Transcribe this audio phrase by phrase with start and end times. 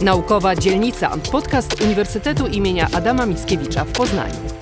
[0.00, 4.57] Naukowa Dzielnica, podcast Uniwersytetu imienia Adama Mickiewicza w Poznaniu.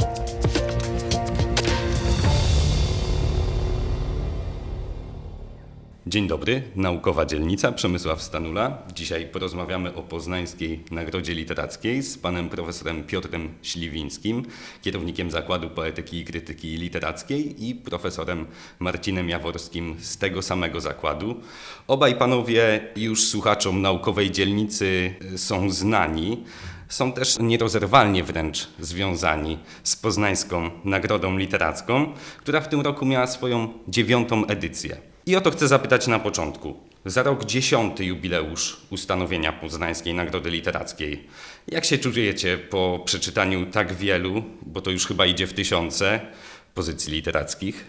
[6.09, 8.79] Dzień dobry, Naukowa Dzielnica, Przemysław Stanula.
[8.95, 14.43] Dzisiaj porozmawiamy o Poznańskiej Nagrodzie Literackiej z panem profesorem Piotrem Śliwińskim,
[14.83, 18.47] kierownikiem Zakładu Poetyki i Krytyki Literackiej i profesorem
[18.79, 21.41] Marcinem Jaworskim z tego samego zakładu.
[21.87, 26.45] Obaj panowie już słuchaczom Naukowej Dzielnicy są znani
[26.89, 33.69] są też nierozerwalnie wręcz związani z Poznańską Nagrodą Literacką, która w tym roku miała swoją
[33.89, 35.16] dziewiątą edycję.
[35.27, 36.75] I o to chcę zapytać na początku.
[37.05, 41.27] Za rok dziesiąty jubileusz ustanowienia Poznańskiej Nagrody Literackiej.
[41.69, 46.21] Jak się czujecie po przeczytaniu tak wielu, bo to już chyba idzie w tysiące,
[46.75, 47.85] pozycji literackich?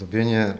[0.00, 0.54] Robienie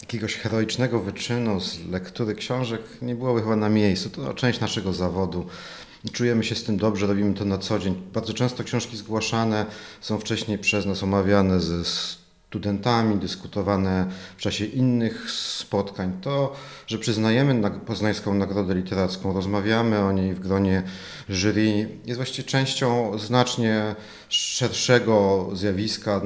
[0.00, 4.10] jakiegoś heroicznego wyczynu z lektury książek nie byłoby chyba na miejscu.
[4.10, 5.46] To część naszego zawodu.
[6.12, 8.02] Czujemy się z tym dobrze, robimy to na co dzień.
[8.12, 9.66] Bardzo często książki zgłaszane
[10.00, 11.84] są wcześniej przez nas omawiane ze
[12.52, 16.12] studentami, dyskutowane w czasie innych spotkań.
[16.20, 16.52] To,
[16.86, 20.82] że przyznajemy Poznańską Nagrodę Literacką, rozmawiamy o niej w gronie
[21.28, 23.94] jury, jest właściwie częścią znacznie
[24.28, 26.20] szerszego zjawiska,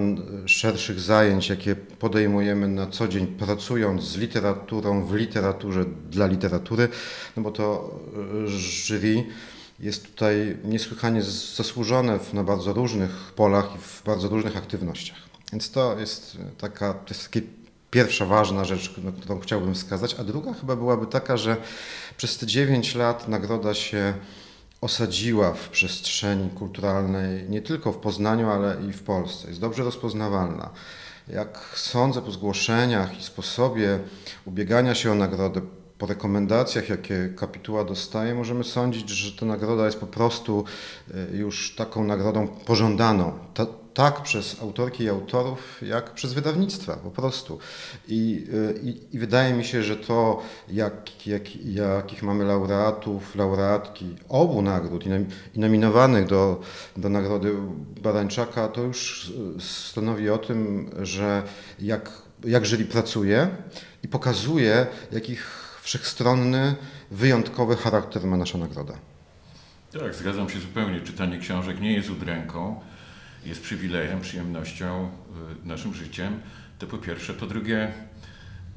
[0.47, 6.89] szerszych zajęć, jakie podejmujemy na co dzień, pracując z literaturą, w literaturze, dla literatury,
[7.37, 7.99] no bo to
[8.47, 9.25] jury
[9.81, 11.23] jest tutaj niesłychanie
[11.57, 15.26] zasłużone na bardzo różnych polach i w bardzo różnych aktywnościach.
[15.53, 17.47] Więc to jest taka, to jest taka
[17.91, 21.57] pierwsza ważna rzecz, którą chciałbym wskazać, a druga chyba byłaby taka, że
[22.17, 24.15] przez te 9 lat nagroda się
[24.81, 29.49] osadziła w przestrzeni kulturalnej nie tylko w Poznaniu, ale i w Polsce.
[29.49, 30.71] Jest dobrze rozpoznawalna.
[31.29, 33.99] Jak sądzę po zgłoszeniach i sposobie
[34.45, 35.61] ubiegania się o nagrodę,
[35.99, 40.65] po rekomendacjach, jakie kapituła dostaje, możemy sądzić, że ta nagroda jest po prostu
[41.15, 43.39] e, już taką nagrodą pożądaną.
[43.55, 43.67] Ta,
[43.97, 47.59] tak przez autorki i autorów, jak przez wydawnictwa po prostu.
[48.09, 54.17] I, e, i, i wydaje mi się, że to, jak, jak, jakich mamy laureatów, laureatki
[54.29, 55.11] obu nagród i,
[55.61, 56.61] nominowanych do,
[56.97, 57.53] do nagrody
[58.03, 61.43] Barańczaka, to już stanowi o tym, że
[61.79, 62.11] jak,
[62.45, 63.49] jak jury pracuje
[64.03, 66.75] i pokazuje, jakich wszechstronny,
[67.11, 68.95] wyjątkowy charakter ma nasza nagroda.
[69.93, 71.01] Tak, zgadzam się zupełnie.
[71.01, 72.81] Czytanie książek nie jest udręką,
[73.47, 75.11] jest przywilejem, przyjemnością,
[75.65, 76.41] y, naszym życiem.
[76.79, 77.35] To po pierwsze.
[77.35, 77.93] Po drugie,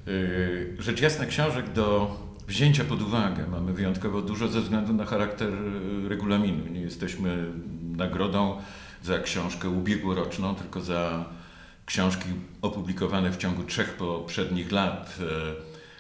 [0.08, 5.54] y, rzecz jasna, książek do wzięcia pod uwagę mamy wyjątkowo dużo ze względu na charakter
[5.54, 6.68] y, regulaminu.
[6.68, 8.62] Nie jesteśmy nagrodą
[9.04, 11.26] za książkę ubiegłoroczną, tylko za
[11.86, 12.30] książki
[12.62, 15.20] opublikowane w ciągu trzech poprzednich lat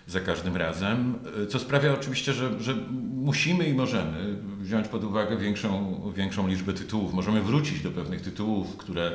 [0.09, 1.13] za każdym razem,
[1.49, 2.75] co sprawia oczywiście, że, że
[3.13, 7.13] musimy i możemy wziąć pod uwagę większą, większą liczbę tytułów.
[7.13, 9.11] Możemy wrócić do pewnych tytułów, które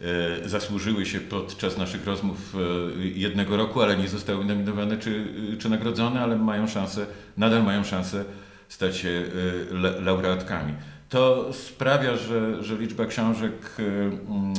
[0.00, 5.26] e, zasłużyły się podczas naszych rozmów e, jednego roku, ale nie zostały nominowane czy,
[5.58, 7.06] czy nagrodzone, ale mają szansę,
[7.36, 8.24] nadal mają szansę
[8.68, 9.24] stać się
[9.72, 10.74] e, laureatkami.
[11.08, 14.54] To sprawia, że, że liczba książek mm,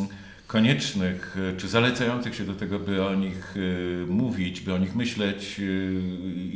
[0.53, 4.95] koniecznych, e, czy zalecających się do tego, by o nich e, mówić, by o nich
[4.95, 5.63] myśleć, e,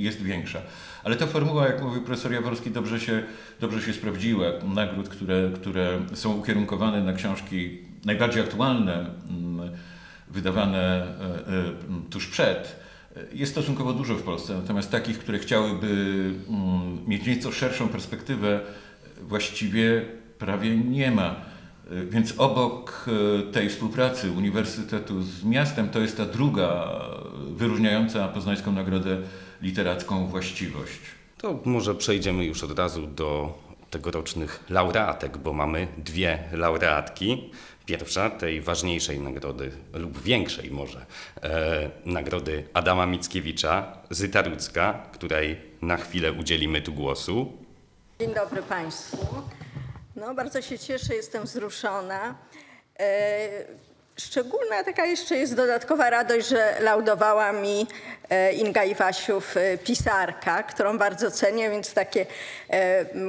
[0.02, 0.62] jest większa.
[1.04, 3.24] Ale ta formuła, jak mówił profesor Jaworski, dobrze się,
[3.60, 4.46] dobrze się sprawdziła.
[4.74, 9.72] Nagród, które, które są ukierunkowane na książki najbardziej aktualne, mm,
[10.28, 11.08] wydawane
[12.10, 12.80] tuż przed,
[13.34, 14.54] jest stosunkowo dużo w Polsce.
[14.54, 15.88] Natomiast takich, które chciałyby
[16.50, 18.60] mm, mieć nieco szerszą perspektywę,
[19.22, 20.06] właściwie
[20.40, 21.57] prawie nie ma.
[21.92, 23.06] Y, więc obok
[23.50, 27.00] y, tej współpracy Uniwersytetu z miastem, to jest ta druga
[27.52, 29.18] wyróżniająca Poznańską Nagrodę
[29.62, 31.00] Literacką właściwość.
[31.38, 33.58] To może przejdziemy już od razu do
[33.90, 37.52] tegorocznych laureatek, bo mamy dwie laureatki.
[37.86, 41.06] Pierwsza tej ważniejszej nagrody, lub większej może,
[41.44, 47.52] e, nagrody Adama Mickiewicza, Zyta Rudzka, której na chwilę udzielimy tu głosu.
[48.20, 49.18] Dzień dobry Państwu.
[50.18, 52.36] No, bardzo się cieszę, jestem wzruszona.
[53.00, 53.50] E,
[54.20, 57.88] szczególna taka jeszcze jest dodatkowa radość, że laudowała mi
[58.30, 62.26] e, Inga Iwasiów, e, pisarka, którą bardzo cenię, więc takie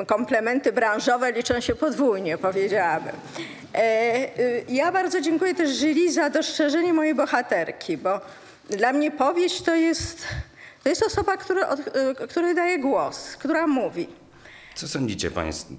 [0.07, 3.15] komplementy branżowe liczą się podwójnie, powiedziałabym.
[4.69, 8.21] Ja bardzo dziękuję też jury za dostrzeżenie mojej bohaterki, bo
[8.71, 10.27] dla mnie powieść to jest,
[10.83, 11.77] to jest osoba, która,
[12.29, 14.09] której daje głos, która mówi.
[14.79, 15.31] Co sądzicie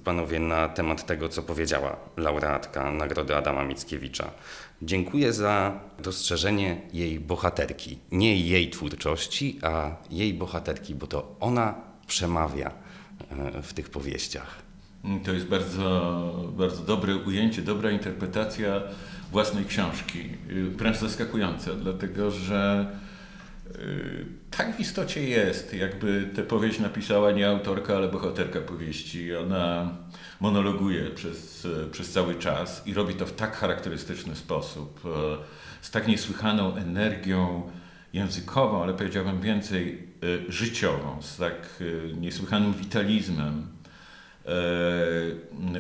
[0.04, 4.32] panowie na temat tego, co powiedziała laureatka Nagrody Adama Mickiewicza?
[4.82, 8.00] Dziękuję za dostrzeżenie jej bohaterki.
[8.12, 11.76] Nie jej twórczości, a jej bohaterki, bo to ona
[12.08, 12.72] przemawia
[13.32, 14.56] e, w tych powieściach.
[15.26, 18.82] To jest bardzo, bardzo dobre ujęcie, dobra interpretacja
[19.32, 20.20] własnej książki.
[20.50, 22.92] Y, wręcz zaskakująca, dlatego że
[23.76, 24.09] y,
[24.60, 29.36] tak w istocie jest, jakby tę powieść napisała nie autorka, ale bohaterka powieści.
[29.36, 29.90] Ona
[30.40, 35.10] monologuje przez, przez cały czas i robi to w tak charakterystyczny sposób, e,
[35.82, 37.72] z tak niesłychaną energią
[38.14, 40.08] językową, ale powiedziałbym więcej
[40.48, 43.68] e, życiową, z tak e, niesłychanym witalizmem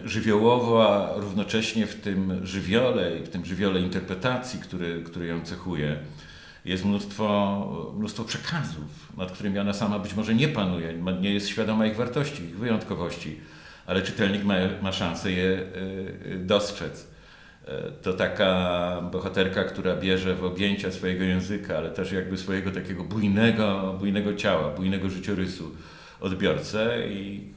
[0.06, 5.98] żywiołowo, a równocześnie w tym żywiole i w tym żywiole interpretacji, który, który ją cechuje,
[6.66, 11.86] jest mnóstwo, mnóstwo przekazów, nad którymi ona sama być może nie panuje, nie jest świadoma
[11.86, 13.40] ich wartości, ich wyjątkowości,
[13.86, 17.08] ale czytelnik ma, ma szansę je e, e, dostrzec.
[17.68, 23.04] E, to taka bohaterka, która bierze w objęcia swojego języka, ale też jakby swojego takiego
[23.04, 25.72] bujnego, bujnego ciała, bujnego życiorysu
[26.22, 27.54] odbiorcę i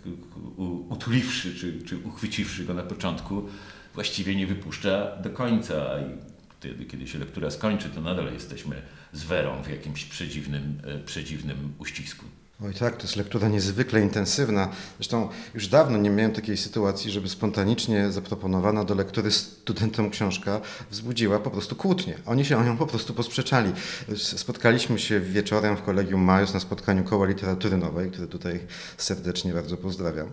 [0.88, 3.48] utuliwszy czy, czy uchwyciwszy go na początku,
[3.94, 5.74] właściwie nie wypuszcza do końca.
[6.00, 6.31] I
[6.62, 8.82] wtedy, kiedy się lektura skończy, to nadal jesteśmy
[9.12, 12.26] z Werą w jakimś przedziwnym, przedziwnym uścisku.
[12.64, 14.68] Oj tak, to jest lektura niezwykle intensywna.
[14.98, 20.60] Zresztą już dawno nie miałem takiej sytuacji, żeby spontanicznie zaproponowana do lektury studentom książka
[20.90, 22.14] wzbudziła po prostu kłótnię.
[22.26, 23.72] Oni się o nią po prostu posprzeczali.
[24.16, 28.60] Spotkaliśmy się wieczorem w Kolegium Majus na spotkaniu Koła Literatury Nowej, które tutaj
[28.96, 30.30] serdecznie bardzo pozdrawiam.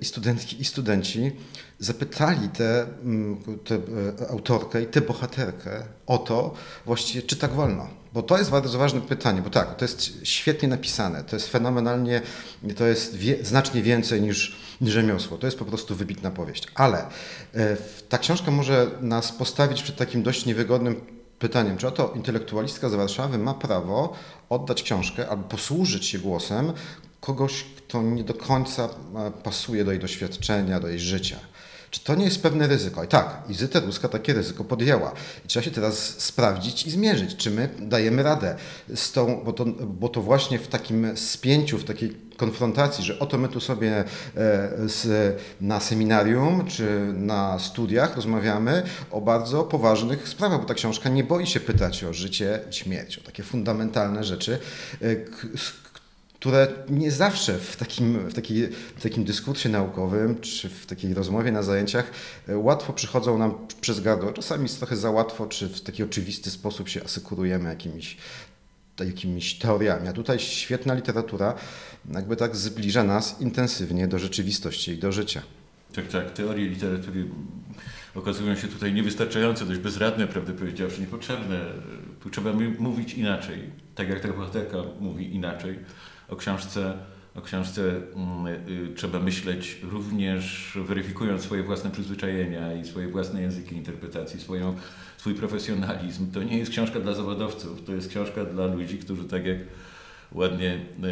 [0.00, 1.32] I studentki i studenci
[1.78, 2.86] zapytali tę
[4.30, 6.54] autorkę i tę bohaterkę o to
[6.86, 7.88] właściwie, czy tak wolno
[8.18, 12.22] bo to jest bardzo ważne pytanie, bo tak, to jest świetnie napisane, to jest fenomenalnie,
[12.76, 16.66] to jest wie, znacznie więcej niż, niż rzemiosło, to jest po prostu wybitna powieść.
[16.74, 17.06] Ale
[17.54, 17.76] e,
[18.08, 21.00] ta książka może nas postawić przed takim dość niewygodnym
[21.38, 24.14] pytaniem, czy oto intelektualistka z Warszawy ma prawo
[24.48, 26.72] oddać książkę albo posłużyć się głosem
[27.20, 31.38] kogoś, kto nie do końca e, pasuje do jej doświadczenia, do jej życia.
[31.90, 33.04] Czy to nie jest pewne ryzyko?
[33.04, 35.12] I tak, Izyta Ruska takie ryzyko podjęła.
[35.44, 38.56] I trzeba się teraz sprawdzić i zmierzyć, czy my dajemy radę
[38.94, 43.38] z tą, bo to, bo to właśnie w takim spięciu, w takiej konfrontacji, że oto
[43.38, 44.04] my tu sobie e,
[44.84, 51.24] z, na seminarium czy na studiach rozmawiamy o bardzo poważnych sprawach, bo ta książka nie
[51.24, 54.58] boi się pytać o życie i śmierć, o takie fundamentalne rzeczy,
[55.02, 55.16] e,
[56.40, 61.52] które nie zawsze w takim, w, takiej, w takim dyskursie naukowym czy w takiej rozmowie
[61.52, 62.10] na zajęciach
[62.48, 64.32] e, łatwo przychodzą nam przez gardło.
[64.32, 68.16] Czasami jest trochę za łatwo, czy w taki oczywisty sposób się asekurujemy jakimiś,
[69.00, 70.08] jakimiś teoriami.
[70.08, 71.54] A tutaj świetna literatura
[72.14, 75.42] jakby tak zbliża nas intensywnie do rzeczywistości i do życia.
[75.94, 76.30] Tak, tak.
[76.30, 77.24] Teorie literatury
[78.14, 81.60] okazują się tutaj niewystarczające, dość bezradne, prawdę powiedziawszy, niepotrzebne.
[82.20, 83.58] Tu trzeba mówić inaczej,
[83.94, 85.78] tak jak ta bohaterka mówi inaczej
[86.28, 86.94] o książce,
[87.34, 87.82] o książce
[88.14, 94.76] mm, y, trzeba myśleć również weryfikując swoje własne przyzwyczajenia i swoje własne języki interpretacji, swoją,
[95.16, 96.30] swój profesjonalizm.
[96.32, 99.58] To nie jest książka dla zawodowców, to jest książka dla ludzi, którzy tak jak
[100.32, 101.06] ładnie y,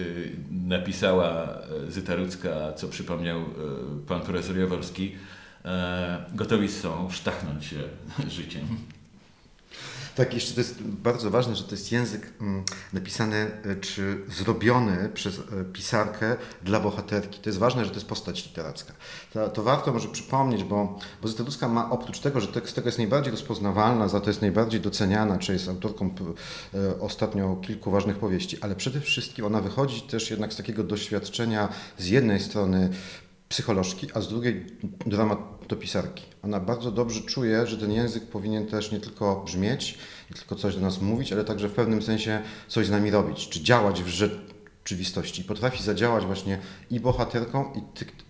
[0.00, 1.58] y, napisała
[1.88, 3.44] Zyta Rudzka, co przypomniał
[4.08, 5.14] pan profesor Jaworski,
[6.34, 7.76] gotowi są sztachnąć się
[8.38, 8.62] życiem.
[10.16, 15.10] Tak, jeszcze to jest bardzo ważne, że to jest język mm, napisany e, czy zrobiony
[15.14, 17.40] przez e, pisarkę dla bohaterki.
[17.40, 18.92] To jest ważne, że to jest postać literacka.
[19.32, 22.98] To, to warto może przypomnieć, bo, bo Zyteruska ma oprócz tego, że tekst tego jest
[22.98, 26.14] najbardziej rozpoznawalna, za to jest najbardziej doceniana, czy jest autorką
[26.74, 31.68] e, ostatnio kilku ważnych powieści, ale przede wszystkim ona wychodzi też jednak z takiego doświadczenia
[31.98, 32.90] z jednej strony
[33.52, 34.66] psycholożki, a z drugiej
[35.06, 36.24] dramatopisarki.
[36.42, 39.98] Ona bardzo dobrze czuje, że ten język powinien też nie tylko brzmieć,
[40.30, 43.48] nie tylko coś do nas mówić, ale także w pewnym sensie coś z nami robić,
[43.48, 45.44] czy działać w rzeczywistości.
[45.44, 46.58] Potrafi zadziałać właśnie
[46.90, 47.72] i bohaterką,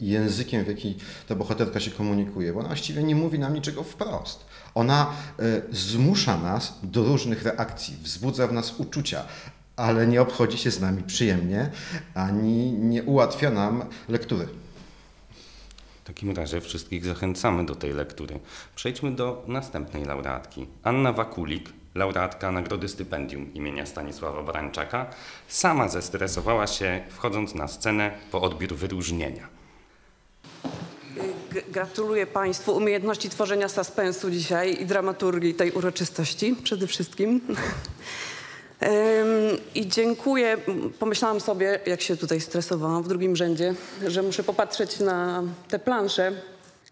[0.00, 0.96] i, językiem, w jaki
[1.28, 4.46] ta bohaterka się komunikuje, bo ona właściwie nie mówi nam niczego wprost.
[4.74, 5.10] Ona
[5.40, 9.24] y, zmusza nas do różnych reakcji, wzbudza w nas uczucia,
[9.76, 11.70] ale nie obchodzi się z nami przyjemnie,
[12.14, 14.61] ani nie ułatwia nam lektury.
[16.12, 18.40] Takim razie wszystkich zachęcamy do tej lektury.
[18.76, 20.66] Przejdźmy do następnej laureatki.
[20.82, 25.06] Anna Wakulik, laureatka Nagrody Stypendium imienia Stanisława Barańczaka,
[25.48, 29.48] sama zestresowała się wchodząc na scenę po odbiór wyróżnienia.
[31.68, 37.40] Gratuluję Państwu umiejętności tworzenia suspensu dzisiaj i dramaturgii tej uroczystości przede wszystkim.
[39.74, 40.56] I dziękuję.
[40.98, 43.74] Pomyślałam sobie, jak się tutaj stresowałam w drugim rzędzie,
[44.06, 46.32] że muszę popatrzeć na te plansze,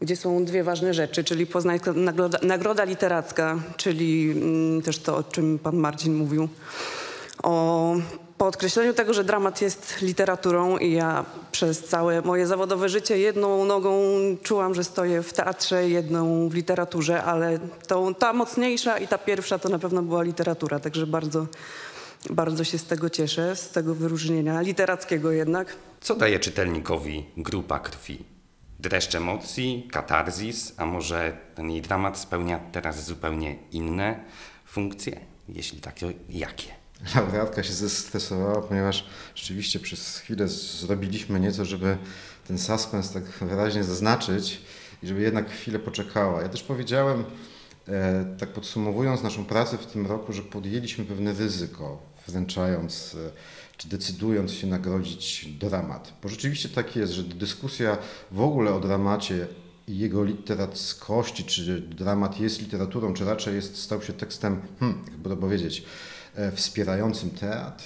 [0.01, 5.23] gdzie są dwie ważne rzeczy, czyli Poznańska Nagroda, Nagroda Literacka, czyli mm, też to, o
[5.23, 6.49] czym pan Marcin mówił,
[7.43, 7.95] o
[8.41, 14.03] podkreśleniu tego, że dramat jest literaturą i ja przez całe moje zawodowe życie jedną nogą
[14.43, 19.59] czułam, że stoję w teatrze, jedną w literaturze, ale tą, ta mocniejsza i ta pierwsza
[19.59, 21.47] to na pewno była literatura, także bardzo,
[22.31, 25.77] bardzo się z tego cieszę, z tego wyróżnienia literackiego jednak.
[26.01, 28.25] Co daje czytelnikowi grupa krwi?
[28.79, 34.25] Dreszcz emocji, katarzis, a może ten jej dramat spełnia teraz zupełnie inne
[34.67, 35.21] funkcje?
[35.49, 36.81] Jeśli tak, to jakie?
[37.15, 41.99] Laureatka się zestresowała, ponieważ rzeczywiście przez chwilę zrobiliśmy nieco, żeby
[42.49, 44.61] ten suspens tak wyraźnie zaznaczyć
[45.03, 46.43] i żeby jednak chwilę poczekała.
[46.43, 47.25] Ja też powiedziałem,
[47.89, 53.31] e, tak podsumowując naszą pracę w tym roku, że podjęliśmy pewne ryzyko, wręczając e,
[53.77, 56.13] czy decydując się nagrodzić dramat.
[56.23, 57.99] Bo rzeczywiście tak jest, że dyskusja
[58.31, 59.47] w ogóle o dramacie
[59.89, 65.29] i jego literackości, czy dramat jest literaturą, czy raczej jest, stał się tekstem, hmm, jakby
[65.29, 65.85] to powiedzieć,
[66.55, 67.85] wspierającym teatr,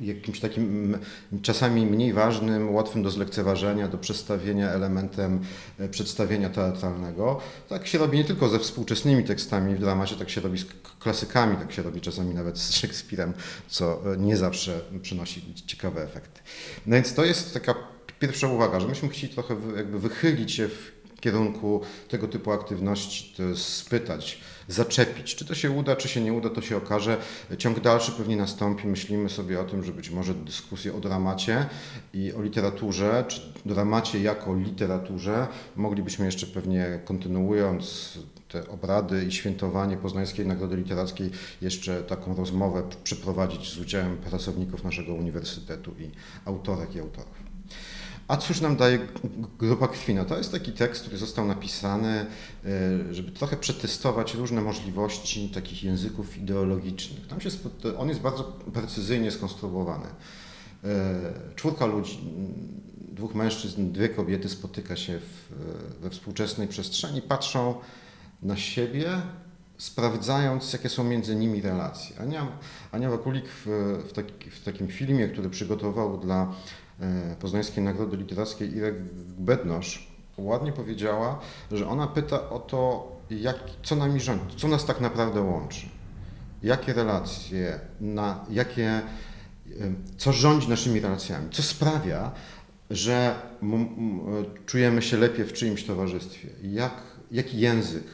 [0.00, 0.98] e, jakimś takim
[1.42, 5.40] czasami mniej ważnym, łatwym do zlekceważenia, do przestawienia elementem
[5.78, 7.40] e, przedstawienia teatralnego.
[7.68, 10.64] Tak się robi nie tylko ze współczesnymi tekstami w dramacie, tak się robi z
[11.00, 13.32] klasykami, tak się robi czasami nawet z Szekspirem,
[13.68, 16.40] co nie zawsze przynosi ciekawe efekty.
[16.86, 17.74] No więc to jest taka
[18.18, 23.56] pierwsza uwaga, że myśmy chcieli trochę jakby wychylić się w kierunku tego typu aktywności, to
[23.56, 25.34] spytać, zaczepić.
[25.34, 27.16] Czy to się uda, czy się nie uda, to się okaże.
[27.58, 28.86] Ciąg dalszy pewnie nastąpi.
[28.86, 31.66] Myślimy sobie o tym, że być może dyskusję o dramacie
[32.14, 35.46] i o literaturze, czy dramacie jako literaturze,
[35.76, 41.30] moglibyśmy jeszcze pewnie kontynuując te obrady i świętowanie Poznańskiej Nagrody Literackiej
[41.62, 46.10] jeszcze taką rozmowę przeprowadzić z udziałem pracowników naszego uniwersytetu i
[46.44, 47.47] autorek i autorów.
[48.28, 48.98] A cóż nam daje
[49.58, 50.14] grupa krwi?
[50.14, 52.26] No to jest taki tekst, który został napisany,
[53.08, 57.26] e, żeby trochę przetestować różne możliwości takich języków ideologicznych.
[57.26, 57.50] Tam się,
[57.98, 58.44] on jest bardzo
[58.74, 60.06] precyzyjnie skonstruowany.
[60.84, 62.18] E, czwórka ludzi,
[62.98, 65.54] dwóch mężczyzn, dwie kobiety spotyka się w,
[66.00, 67.74] we współczesnej przestrzeni, patrzą
[68.42, 69.08] na siebie,
[69.78, 72.20] sprawdzając, jakie są między nimi relacje.
[72.20, 72.46] Ania,
[72.92, 73.66] Ania Wakulik w,
[74.08, 76.87] w, taki, w takim filmie, który przygotował dla E,
[77.40, 78.94] Poznańskiej Nagrody Literackiej Irek
[79.38, 81.40] Bednosz ładnie powiedziała,
[81.72, 85.86] że ona pyta o to, jak, co nami rządzi, co nas tak naprawdę łączy,
[86.62, 89.02] jakie relacje, na, jakie,
[90.16, 92.32] co rządzi naszymi relacjami, co sprawia,
[92.90, 93.34] że
[94.66, 98.06] czujemy się lepiej w czyimś towarzystwie, jak, jaki język,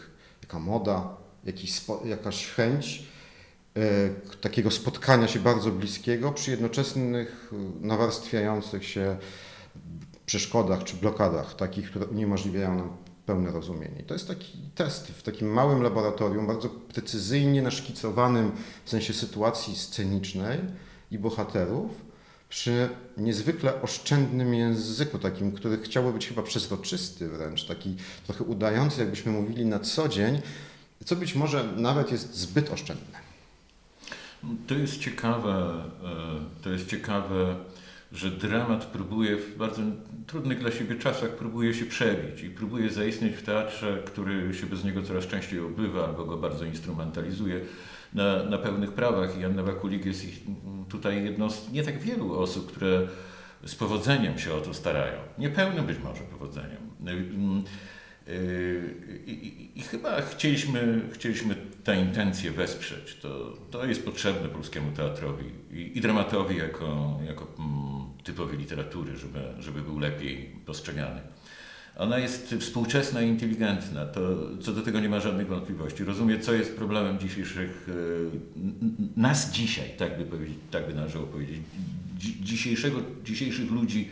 [0.43, 2.99] jaka moda, jakiś, jakaś chęć?
[2.99, 3.14] E,
[4.41, 9.17] takiego spotkania się bardzo bliskiego przy jednoczesnych e, nawarstwiających się
[10.27, 14.03] przeszkodach czy blokadach, takich, które uniemożliwiają nam pełne rozumienie.
[14.07, 18.53] to jest taki test w takim małym laboratorium, bardzo precyzyjnie naszkicowanym
[18.85, 20.59] w sensie sytuacji scenicznej
[21.11, 21.91] i bohaterów,
[22.49, 29.33] przy niezwykle oszczędnym języku, takim, który chciałby być chyba przezroczysty wręcz, taki trochę udający, jakbyśmy
[29.33, 30.41] mówili na co dzień,
[31.05, 33.24] co być może nawet jest zbyt oszczędne.
[34.67, 37.57] To jest ciekawe, e, to jest ciekawe,
[38.13, 39.83] że dramat próbuje w bardzo
[40.27, 44.85] trudnych dla siebie czasach próbuje się przebić i próbuje zaistnieć w teatrze, który się bez
[44.85, 47.61] niego coraz częściej obywa albo go bardzo instrumentalizuje
[48.15, 49.39] na, na pełnych prawach.
[49.39, 50.27] I Janna Wakulik jest
[50.89, 53.09] tutaj jedną z nie tak wielu osób, które
[53.65, 55.19] z powodzeniem się o to starają.
[55.39, 56.81] Niepełnym być może powodzeniem.
[58.27, 58.95] Yy,
[59.27, 61.55] I, i, chyba chcieliśmy, chcieliśmy
[61.85, 63.15] tę intencję wesprzeć.
[63.15, 69.41] To, to jest potrzebne polskiemu teatrowi i, i dramatowi jako, jako mm, typowi literatury, żeby,
[69.59, 71.21] żeby był lepiej postrzegany.
[71.97, 74.21] Ona jest współczesna i inteligentna, to,
[74.61, 76.05] co do tego nie ma żadnych wątpliwości.
[76.05, 81.61] Rozumie, co jest problemem dzisiejszych, yy, nas dzisiaj, tak by, powiedzieć, tak by należało powiedzieć,
[82.41, 84.09] dzisiejszego, dzisiejszych ludzi,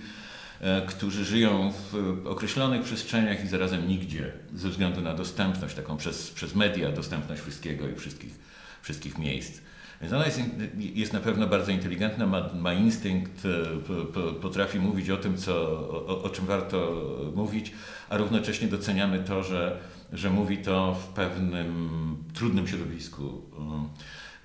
[0.87, 6.55] którzy żyją w określonych przestrzeniach i zarazem nigdzie, ze względu na dostępność taką przez, przez
[6.55, 8.39] media, dostępność wszystkiego i wszystkich,
[8.83, 9.61] wszystkich miejsc.
[10.01, 10.41] Więc ona jest,
[10.79, 15.55] jest na pewno bardzo inteligentna, ma, ma instynkt, e, potrafi mówić o tym, co,
[15.91, 17.03] o, o czym warto
[17.35, 17.73] mówić,
[18.09, 19.79] a równocześnie doceniamy to, że,
[20.13, 23.43] że mówi to w pewnym trudnym środowisku.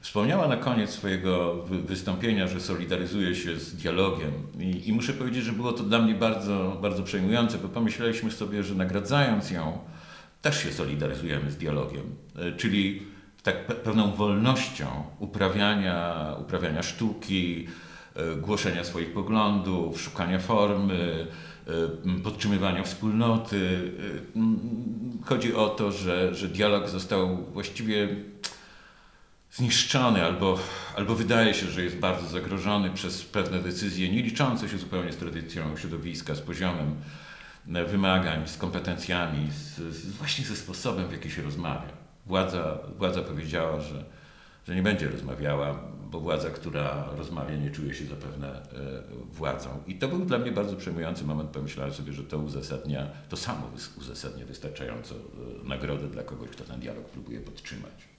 [0.01, 5.51] Wspomniała na koniec swojego wystąpienia, że solidaryzuje się z dialogiem I, i, muszę powiedzieć, że
[5.51, 9.77] było to dla mnie bardzo, bardzo przejmujące, bo pomyśleliśmy sobie, że nagradzając ją,
[10.41, 13.01] też się solidaryzujemy z dialogiem, e, czyli
[13.43, 14.85] tak pewną wolnością
[15.19, 17.67] uprawiania, uprawiania sztuki,
[18.15, 21.27] e, głoszenia swoich poglądów, szukania formy,
[21.67, 23.91] e, podtrzymywania wspólnoty.
[25.25, 28.07] Chodzi o to, że, że dialog został właściwie
[29.51, 30.59] zniszczony albo,
[30.95, 35.17] albo wydaje się, że jest bardzo zagrożony przez pewne decyzje nie liczące się zupełnie z
[35.17, 36.95] tradycją środowiska, z poziomem
[37.73, 41.97] e, wymagań, z kompetencjami, z, z, właśnie ze sposobem, w jaki się rozmawia.
[42.25, 44.05] Władza, władza powiedziała, że,
[44.67, 45.79] że nie będzie rozmawiała,
[46.11, 48.63] bo władza, która rozmawia, nie czuje się zapewne e,
[49.31, 49.69] władzą.
[49.87, 51.49] I to był dla mnie bardzo przejmujący moment.
[51.49, 55.17] Pomyślałem sobie, że to uzasadnia, to samo uzasadnia wystarczająco e,
[55.67, 58.16] nagrodę dla kogoś, kto ten dialog próbuje podtrzymać.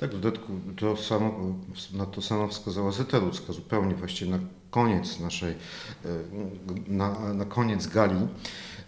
[0.00, 1.54] Tak, w dodatku to samo,
[1.92, 4.38] na to samo wskazała Zyta Ludzka, zupełnie właściwie na
[4.70, 6.08] koniec naszej, e,
[6.86, 8.26] na, na koniec gali.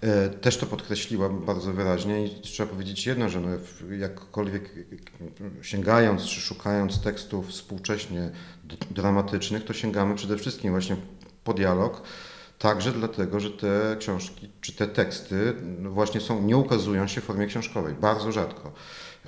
[0.01, 3.49] E, też to podkreśliła bardzo wyraźnie i trzeba powiedzieć jedno, że no
[3.99, 4.71] jakkolwiek
[5.63, 8.31] sięgając czy szukając tekstów współcześnie
[8.91, 10.97] dramatycznych, to sięgamy przede wszystkim właśnie
[11.45, 12.03] po dialog,
[12.59, 17.25] Także dlatego, że te książki czy te teksty no właśnie są, nie ukazują się w
[17.25, 17.95] formie książkowej.
[17.95, 18.73] Bardzo rzadko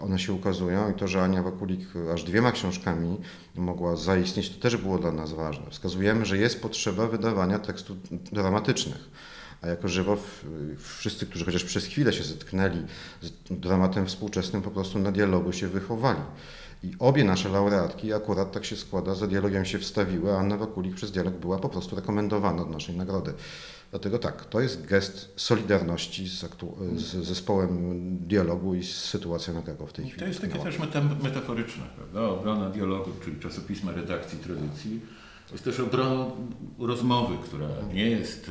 [0.00, 1.80] one się ukazują i to, że Ania Wakulik
[2.14, 3.16] aż dwiema książkami
[3.54, 5.70] mogła zaistnieć, to też było dla nas ważne.
[5.70, 7.96] Wskazujemy, że jest potrzeba wydawania tekstów
[8.32, 9.10] dramatycznych.
[9.62, 10.16] A jako żywo
[10.78, 12.86] wszyscy, którzy chociaż przez chwilę się zetknęli
[13.22, 16.20] z dramatem współczesnym, po prostu na dialogu się wychowali.
[16.82, 20.94] I obie nasze laureatki, akurat tak się składa, za dialogiem się wstawiły, a Anna Wakulik
[20.94, 23.34] przez dialog była po prostu rekomendowana do naszej nagrody.
[23.90, 26.44] Dlatego tak, to jest gest solidarności z,
[26.96, 30.20] z zespołem dialogu i z sytuacją, jaka w tej chwili.
[30.20, 30.78] To jest takie też
[31.22, 32.20] metaforyczne, prawda?
[32.20, 35.00] Obrona dialogu, czyli czasopisma redakcji tradycji.
[35.52, 36.30] Jest też obroną
[36.78, 38.50] rozmowy, która nie jest,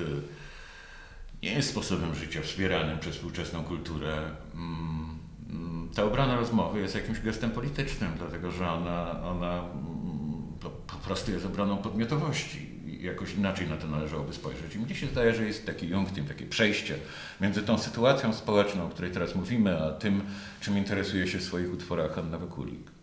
[1.44, 4.32] nie jest sposobem życia wspieranym przez współczesną kulturę.
[4.54, 10.98] Mm, ta obrona rozmowy jest jakimś gestem politycznym, dlatego że ona, ona mm, po, po
[11.06, 12.67] prostu jest obroną podmiotowości
[13.02, 14.76] jakoś inaczej na to należałoby spojrzeć.
[14.76, 16.96] I mnie się zdaje, że jest taki junctim, takie przejście
[17.42, 20.22] między tą sytuacją społeczną, o której teraz mówimy, a tym,
[20.62, 22.97] czym interesuje się w swoich utworach Anna Wykulik.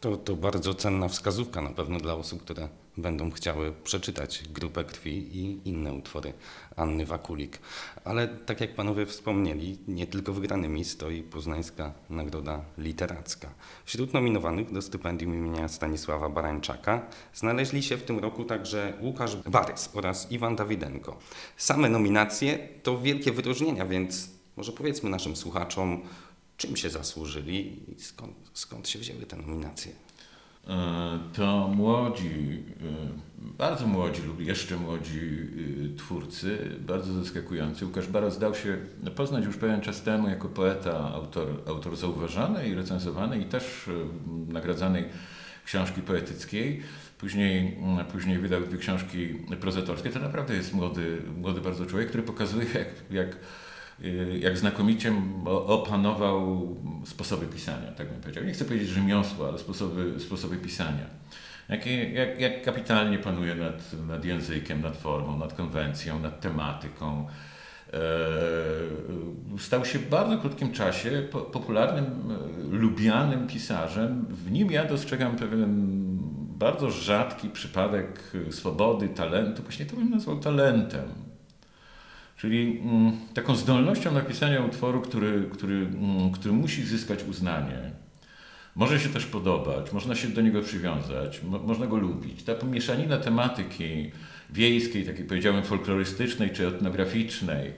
[0.00, 5.38] To, to bardzo cenna wskazówka na pewno dla osób, które będą chciały przeczytać Grupę Krwi
[5.38, 6.32] i inne utwory
[6.76, 7.58] Anny Wakulik.
[8.04, 13.48] Ale tak jak panowie wspomnieli, nie tylko wygranymi stoi Poznańska Nagroda Literacka.
[13.84, 19.90] Wśród nominowanych do stypendium imienia Stanisława Barańczaka znaleźli się w tym roku także Łukasz Barys
[19.94, 21.18] oraz Iwan Dawidenko.
[21.56, 26.02] Same nominacje to wielkie wyróżnienia, więc może powiedzmy naszym słuchaczom,
[26.60, 29.92] czym się zasłużyli i skąd, skąd się wzięły te nominacje.
[30.68, 35.20] E, to młodzi, e, bardzo młodzi lub jeszcze młodzi
[35.94, 37.86] e, twórcy, bardzo zaskakujący.
[37.86, 38.78] Łukasz Baros dał się
[39.16, 43.90] poznać już pewien czas temu jako poeta, autor, autor zauważany i recenzowany i też
[44.48, 45.04] nagradzanej
[45.64, 46.82] książki poetyckiej.
[47.18, 47.78] Później,
[48.12, 49.28] później wydał dwie książki
[49.60, 50.10] prozatorskie.
[50.10, 53.36] To naprawdę jest młody, młody bardzo człowiek, który pokazuje, jak, jak
[54.40, 55.12] jak znakomicie
[55.66, 56.68] opanował
[57.04, 58.44] sposoby pisania, tak bym powiedział.
[58.44, 61.06] Nie chcę powiedzieć rzemiosła, ale sposoby, sposoby pisania.
[61.68, 67.26] Jak, jak, jak kapitalnie panuje nad, nad językiem, nad formą, nad konwencją, nad tematyką.
[67.92, 67.98] E,
[69.58, 74.26] stał się w bardzo krótkim czasie popularnym, e, lubianym pisarzem.
[74.28, 76.00] W nim ja dostrzegam pewien
[76.58, 79.62] bardzo rzadki przypadek swobody, talentu.
[79.62, 81.29] Właśnie to bym nazwał talentem
[82.40, 87.90] Czyli mm, taką zdolnością napisania utworu, który, który, mm, który musi zyskać uznanie.
[88.76, 92.42] Może się też podobać, można się do niego przywiązać, mo można go lubić.
[92.42, 94.10] Ta pomieszanina tematyki
[94.50, 97.72] wiejskiej, takiej powiedziałem folklorystycznej czy etnograficznej,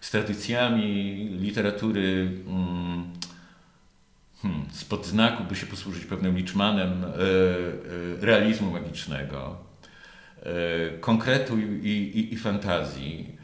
[0.00, 3.12] z tradycjami literatury hmm,
[4.42, 7.16] hmm, spod znaku, by się posłużyć pewnym liczmanem e, e,
[8.20, 9.56] realizmu magicznego,
[10.42, 13.39] e, konkretu i, i, i fantazji,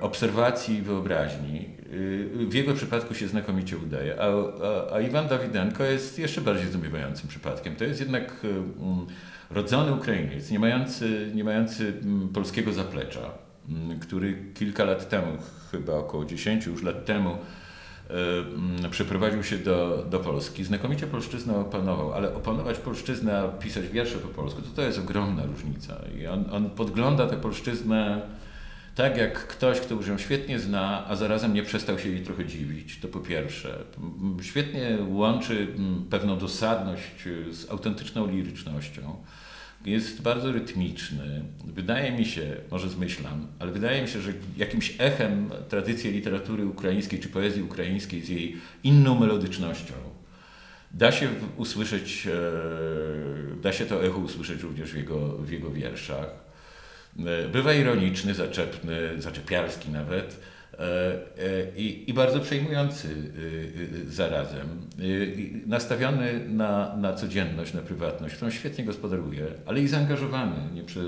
[0.00, 1.58] obserwacji i wyobraźni.
[1.58, 6.66] E, w jego przypadku się znakomicie udaje, a, a, a Iwan Dawidenko jest jeszcze bardziej
[6.66, 7.76] zdumiewającym przypadkiem.
[7.76, 9.06] To jest jednak e, mm,
[9.50, 13.20] rodzony Ukrainiec, nie mający, nie mający mm, polskiego zaplecza,
[13.68, 15.38] mm, który kilka lat temu,
[15.70, 17.38] chyba około 10 już lat temu,
[18.90, 20.64] przeprowadził się do, do Polski.
[20.64, 25.96] Znakomicie polszczyznę opanował, ale opanować polszczyznę, pisać wiersze po polsku, to to jest ogromna różnica.
[26.18, 28.22] I on, on podgląda tę polszczyznę
[29.00, 32.44] tak jak ktoś, kto już ją świetnie zna, a zarazem nie przestał się jej trochę
[32.44, 33.78] dziwić, to po pierwsze.
[34.42, 35.66] Świetnie łączy
[36.10, 39.16] pewną dosadność y, z autentyczną lirycznością.
[39.84, 41.42] Jest bardzo rytmiczny.
[41.64, 47.20] Wydaje mi się, może zmyślam, ale wydaje mi się, że jakimś echem tradycji literatury ukraińskiej
[47.20, 49.94] czy poezji ukraińskiej z jej inną melodycznością
[50.94, 56.49] da się usłyszeć, e, da się to echo usłyszeć również w jego, w jego wierszach.
[57.18, 60.40] E, bywa ironiczny, zaczepny, zaczepialski nawet,
[60.80, 64.68] E, e, I, I bardzo przejmujący y, y, zarazem.
[65.00, 70.56] Y, i Nastawiony na, na codzienność, na prywatność, którą świetnie gospodaruje, ale i zaangażowany.
[70.74, 71.00] Nie, prze,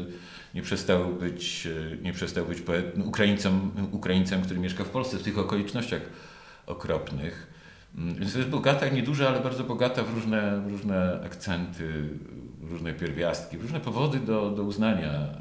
[0.54, 1.68] nie przestał być,
[2.02, 6.02] nie przestał być poet, Ukraińcem, Ukraińcem, który mieszka w Polsce w tych okolicznościach
[6.66, 7.46] okropnych.
[7.98, 12.08] Mm, Więc to jest bogata, nieduża, ale bardzo bogata w różne, różne akcenty,
[12.62, 15.38] różne pierwiastki, różne powody do, do uznania e,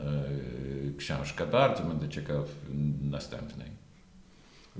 [0.98, 1.46] książka.
[1.46, 2.46] Bardzo będę ciekaw
[3.02, 3.82] następnej.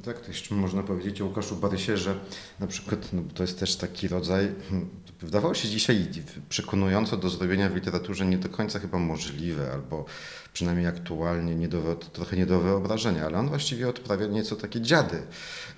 [0.06, 2.16] Tak, to jeszcze można powiedzieć o Łukaszu Barysie, że
[2.60, 4.90] na przykład no, to jest też taki rodzaj, hmm,
[5.22, 6.08] wydawało się dzisiaj
[6.50, 10.06] przekonująco do zrobienia w literaturze nie do końca chyba możliwe, albo
[10.54, 15.22] przynajmniej aktualnie nie do, trochę nie do wyobrażenia, ale on właściwie odprawia nieco takie dziady,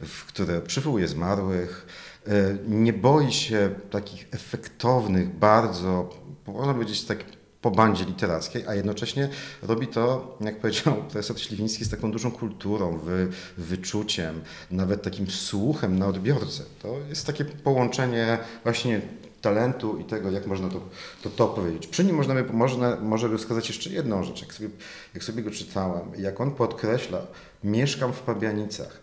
[0.02, 1.88] w które przywołuje zmarłych,
[2.28, 7.18] e, nie boi się takich efektownych, bardzo, można powiedzieć tak
[7.64, 9.30] po bandzie literackiej, a jednocześnie
[9.62, 13.28] robi to, jak powiedział profesor Śliwiński, z taką dużą kulturą, wy,
[13.58, 16.64] wyczuciem, nawet takim słuchem na odbiorcę.
[16.82, 19.02] To jest takie połączenie właśnie
[19.42, 20.82] talentu i tego, jak można to,
[21.24, 21.88] to, to powiedzieć.
[21.88, 24.42] Przy nim można można, może wskazać jeszcze jedną rzecz.
[24.42, 24.70] Jak sobie,
[25.14, 27.22] jak sobie go czytałem, jak on podkreśla,
[27.64, 29.00] mieszkam w Pabianicach.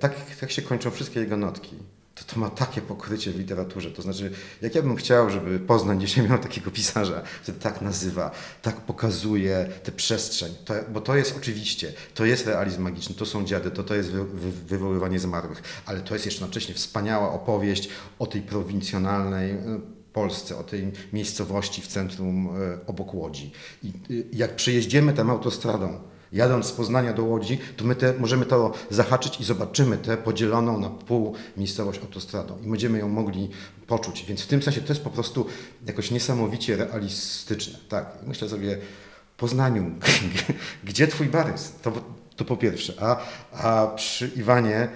[0.00, 1.76] Tak, tak się kończą wszystkie jego notki
[2.14, 3.90] to to ma takie pokrycie w literaturze.
[3.90, 8.30] To znaczy, jak ja bym chciał, żeby Poznań dzisiaj miał takiego pisarza, który tak nazywa,
[8.62, 13.44] tak pokazuje tę przestrzeń, to, bo to jest oczywiście, to jest realizm magiczny, to są
[13.44, 18.26] dziady, to, to jest wy, wy, wywoływanie zmarłych, ale to jest jednocześnie wspaniała opowieść o
[18.26, 19.80] tej prowincjonalnej e,
[20.12, 23.52] Polsce, o tej miejscowości w centrum e, obok Łodzi.
[23.82, 23.92] I e,
[24.32, 29.40] jak przejeździmy tam autostradą, jadąc z Poznania do Łodzi, to my te, możemy to zahaczyć
[29.40, 33.50] i zobaczymy tę podzieloną na pół miejscowość autostradą i będziemy ją mogli
[33.86, 34.24] poczuć.
[34.28, 35.46] Więc w tym sensie to jest po prostu
[35.86, 37.78] jakoś niesamowicie realistyczne.
[37.88, 38.78] Tak, myślę sobie,
[39.36, 39.90] Poznaniu,
[40.84, 41.72] gdzie twój Barys?
[41.82, 41.92] To,
[42.36, 42.94] to po pierwsze.
[43.00, 43.16] A,
[43.52, 44.88] a przy Iwanie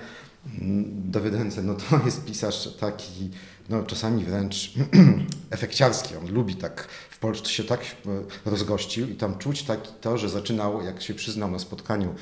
[0.60, 3.30] mm, Dawydence, no to jest pisarz taki,
[3.68, 4.72] no czasami wręcz
[5.50, 6.16] efekciarski.
[6.16, 6.88] On lubi tak
[7.26, 11.50] Polsce się tak e, rozgościł i tam czuć tak to, że zaczynał, jak się przyznał
[11.50, 12.14] na spotkaniu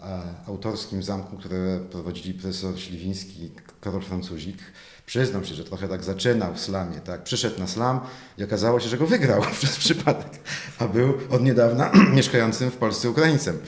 [0.00, 4.58] e, autorskim zamku, które prowadzili profesor Śliwiński, Karol Francuzik,
[5.06, 8.00] przyznał się, że trochę tak zaczynał w slamie, tak, przyszedł na slam
[8.38, 10.30] i okazało się, że go wygrał przez przypadek,
[10.78, 13.58] a był od niedawna mieszkającym w Polsce Ukraińcem.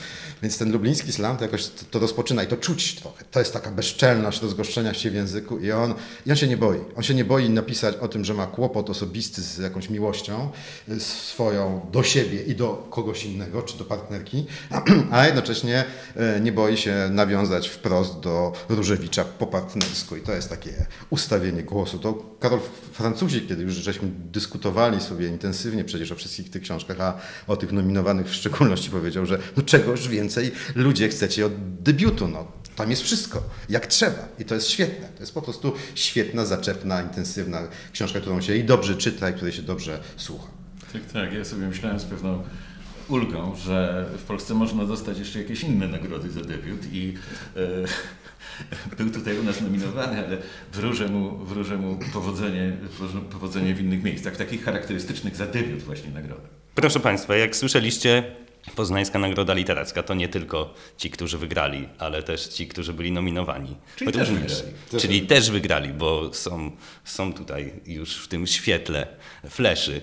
[0.43, 3.25] Więc ten lubliński slam to jakoś to, to rozpoczyna i to czuć trochę.
[3.31, 5.95] To jest taka bezczelność rozgoszczenia się w języku i on,
[6.27, 6.79] i on się nie boi.
[6.97, 10.51] On się nie boi napisać o tym, że ma kłopot osobisty z jakąś miłością
[10.89, 14.47] y, swoją do siebie i do kogoś innego, czy do partnerki,
[15.11, 15.85] a jednocześnie
[16.37, 21.63] y, nie boi się nawiązać wprost do Różewicza po partnersku i to jest takie ustawienie
[21.63, 21.99] głosu.
[21.99, 22.61] To Karol
[22.93, 27.73] Francuzik, kiedy już żeśmy dyskutowali sobie intensywnie przecież o wszystkich tych książkach, a o tych
[27.73, 32.29] nominowanych w szczególności powiedział, że no czegoś więcej więcej ludzie chcecie od debiutu.
[32.29, 34.29] No, tam jest wszystko, jak trzeba.
[34.39, 35.09] I to jest świetne.
[35.09, 39.53] To jest po prostu świetna, zaczepna, intensywna książka, którą się i dobrze czyta, i której
[39.53, 40.49] się dobrze słucha.
[40.93, 41.33] Tak, tak.
[41.33, 42.43] Ja sobie myślałem z pewną
[43.09, 47.15] ulgą, że w Polsce można dostać jeszcze jakieś inne nagrody za debiut i
[47.57, 50.37] e, był tutaj u nas nominowany, ale
[50.73, 52.77] wróżę mu, wróżę mu powodzenie,
[53.31, 56.49] powodzenie w innych miejscach, takich charakterystycznych za debiut właśnie nagrody.
[56.75, 58.37] Proszę Państwa, jak słyszeliście,
[58.77, 63.77] Poznańska Nagroda Literacka to nie tylko ci, którzy wygrali, ale też ci, którzy byli nominowani.
[63.97, 64.63] Czyli też wygrali.
[65.01, 66.71] Czyli też wygrali, bo są,
[67.05, 69.07] są tutaj już w tym świetle
[69.51, 70.01] fleszy.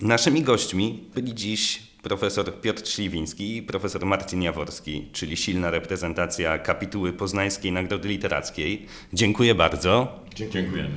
[0.00, 7.12] Naszymi gośćmi byli dziś profesor Piotr Śliwiński i profesor Marcin Jaworski, czyli silna reprezentacja kapituły
[7.12, 8.86] Poznańskiej Nagrody Literackiej.
[9.12, 10.20] Dziękuję bardzo.
[10.34, 10.90] Dziękujemy.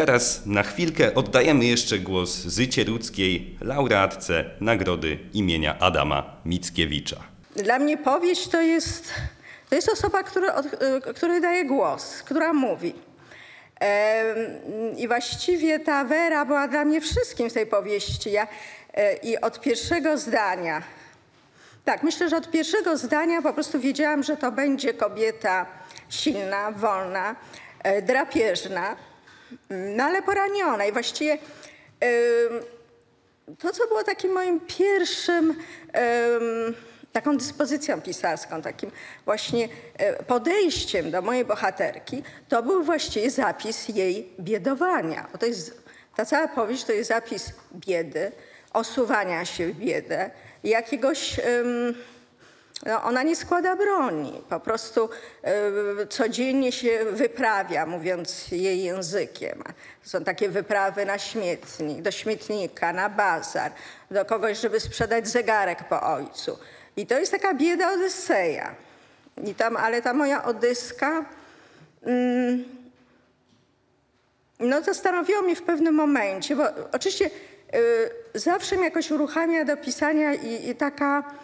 [0.00, 7.16] Teraz na chwilkę oddajemy jeszcze głos Zycie Ludzkiej, laureatce nagrody imienia Adama Mickiewicza.
[7.56, 9.14] Dla mnie powieść to jest,
[9.70, 10.66] to jest osoba, która, od,
[11.16, 12.94] której daje głos, która mówi.
[14.96, 18.32] I właściwie ta Wera była dla mnie wszystkim w tej powieści.
[18.32, 18.46] Ja,
[18.94, 20.82] e, I od pierwszego zdania,
[21.84, 25.66] tak, myślę, że od pierwszego zdania po prostu wiedziałam, że to będzie kobieta
[26.08, 27.36] silna, wolna,
[27.82, 28.96] e, drapieżna,
[29.70, 30.86] no ale poraniona.
[30.86, 31.38] I właściwie
[33.58, 35.54] to, co było takim moim pierwszym,
[37.12, 38.90] taką dyspozycją pisarską, takim
[39.24, 45.28] właśnie e, podejściem do mojej bohaterki, to był właściwie zapis jej biedowania.
[45.32, 45.82] Bo to jest,
[46.16, 48.32] ta cała powieść to jest zapis biedy,
[48.72, 50.30] osuwania się w biedę,
[50.64, 51.40] jakiegoś
[52.86, 55.08] no, ona nie składa broni, po prostu
[56.02, 59.62] y, codziennie się wyprawia, mówiąc jej językiem.
[60.02, 63.72] Są takie wyprawy na śmietnik, do śmietnika, na bazar,
[64.10, 66.58] do kogoś, żeby sprzedać zegarek po ojcu.
[66.96, 68.74] I to jest taka bieda Odyseja.
[69.44, 71.24] I tam, ale ta moja odyska
[72.02, 72.64] mm,
[74.60, 77.30] no zastanowiło mnie w pewnym momencie, bo oczywiście
[77.74, 81.34] y, zawsze mnie jakoś uruchamia do pisania i, i taka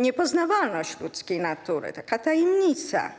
[0.00, 3.12] niepoznawalność ludzkiej natury, taka tajemnica.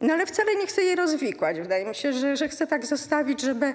[0.00, 1.60] No ale wcale nie chcę jej rozwikłać.
[1.60, 3.74] Wydaje mi się, że, że chcę tak zostawić, żeby,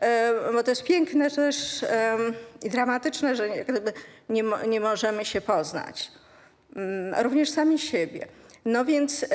[0.00, 1.84] e, bo to jest piękne też
[2.62, 3.48] i dramatyczne, że
[4.28, 6.12] nie, mo- nie możemy się poznać.
[6.76, 8.26] Mm, Również sami siebie.
[8.64, 9.26] No więc e,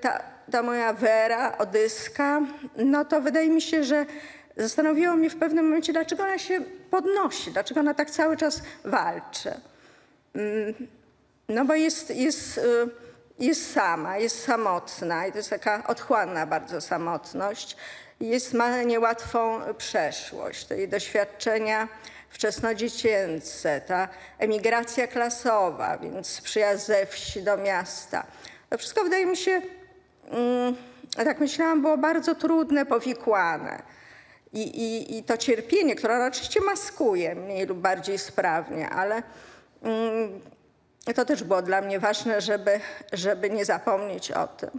[0.00, 2.40] ta, ta moja Wera, Odyska,
[2.76, 4.06] no to wydaje mi się, że
[4.56, 9.50] zastanowiło mnie w pewnym momencie, dlaczego ona się podnosi, dlaczego ona tak cały czas walczy.
[11.50, 12.88] No bo jest, jest, y,
[13.38, 17.76] jest sama, jest samotna i to jest taka otchłanna bardzo samotność.
[18.20, 21.88] Jest, ma niełatwą przeszłość, te jej doświadczenia
[22.28, 24.08] wczesnodziecięce, ta
[24.38, 28.26] emigracja klasowa, więc przyjazd ze wsi do miasta.
[28.70, 29.62] To wszystko wydaje mi się,
[31.14, 33.82] tak myślałam, było bardzo trudne, powikłane.
[34.52, 39.22] I, i, I to cierpienie, które ona oczywiście maskuje mniej lub bardziej sprawnie, ale
[39.82, 40.40] mm,
[41.14, 42.80] to też było dla mnie ważne, żeby,
[43.12, 44.70] żeby nie zapomnieć o tym,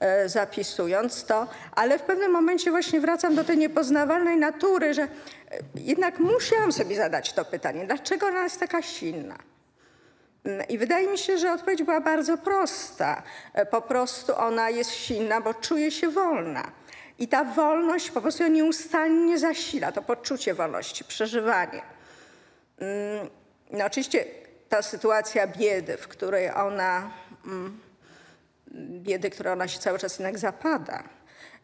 [0.00, 1.46] e, zapisując to.
[1.74, 5.08] Ale w pewnym momencie właśnie wracam do tej niepoznawalnej natury, że e,
[5.74, 9.38] jednak musiałam sobie zadać to pytanie, dlaczego ona jest taka silna?
[10.44, 13.22] Mm, I wydaje mi się, że odpowiedź była bardzo prosta.
[13.54, 16.72] E, Po prostu ona jest silna, bo czuje się wolna.
[17.18, 21.82] I ta wolność po prostu nieustannie zasila, to poczucie wolności, przeżywanie.
[22.78, 23.28] Mm,
[23.70, 24.24] No oczywiście
[24.72, 27.10] ta sytuacja biedy, w której ona,
[27.46, 27.80] mm,
[28.74, 31.02] biedy, której ona się cały czas jednak zapada,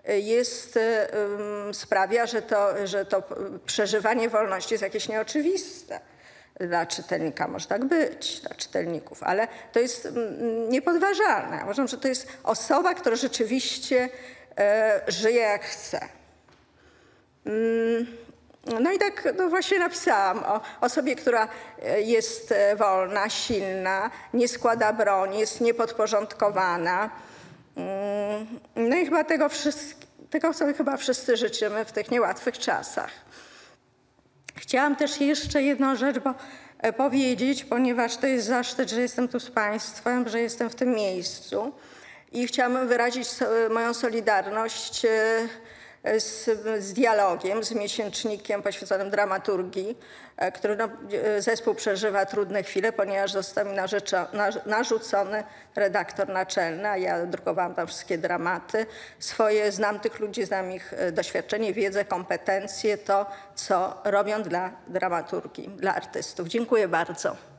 [0.09, 0.81] jest, y,
[1.15, 3.23] ym, sprawia, że to, że to
[3.67, 6.01] przeżywanie wolności jest jakieś nieoczywiste.
[6.61, 11.61] Dla czytelnika może tak być, dla czytelników, ale to jest mm, niepodważalne.
[11.65, 14.09] Uważam, że to jest osoba, która rzeczywiście
[14.59, 16.09] e, żyje jak chce.
[18.81, 21.49] No i tak no właśnie napisałam o osobie, która
[21.83, 27.11] e, jest e, wolna, silna, nie składa broni, jest niepodporządkowana.
[27.77, 29.49] Mm, No i chyba tego,
[30.31, 33.11] tego sobie chyba wszyscy życzymy w tych niełatwych czasach.
[34.57, 36.35] Chciałam też jeszcze jedną rzecz bo,
[36.79, 40.95] e, powiedzieć, ponieważ to jest zaszczyt, że jestem tu z Państwem, że jestem w tym
[40.95, 41.73] miejscu
[42.33, 43.29] i chciałabym wyrazić
[43.71, 45.07] moją solidarność
[46.19, 49.99] z, z dialogiem, z miesięcznikiem poświęconym dramaturgii,
[50.37, 50.89] e, który no,
[51.25, 53.77] e, zespół przeżywa trudne chwile, ponieważ został mi
[54.67, 55.45] narzucony
[55.77, 58.87] redaktor naczelny, a ja drukowałam tam wszystkie dramaty.
[59.19, 65.69] Swoje, znam tych ludzi, znam ich e, doświadczenie, wiedzę, kompetencje, to co robią dla dramaturgii,
[65.69, 66.49] dla artystów.
[66.49, 67.58] Dziękuję bardzo.